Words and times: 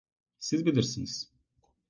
Siz 0.39 0.65
bilirsiniz! 0.65 1.31